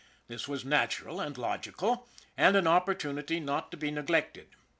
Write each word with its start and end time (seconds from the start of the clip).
This 0.27 0.47
was 0.47 0.65
natural 0.65 1.21
and 1.21 1.37
logical, 1.37 2.07
and 2.35 2.55
an 2.55 2.65
opportunity 2.65 3.39
not 3.39 3.69
to 3.69 3.77
be 3.77 3.91
neglected. 3.91 4.47